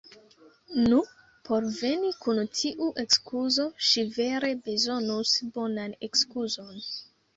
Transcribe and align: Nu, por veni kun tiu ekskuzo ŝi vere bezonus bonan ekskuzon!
Nu, 0.91 1.01
por 1.49 1.67
veni 1.81 2.09
kun 2.23 2.41
tiu 2.61 2.87
ekskuzo 3.03 3.67
ŝi 3.91 4.07
vere 4.19 4.53
bezonus 4.71 5.35
bonan 5.59 5.95
ekskuzon! 6.09 6.87